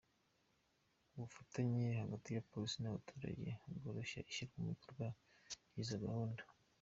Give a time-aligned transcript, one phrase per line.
[1.15, 5.07] Ubufatanye hagati ya Polisi n’abaturage bworoshya ishyirwa mu bikorwa
[5.71, 6.41] ry’izo gahunda.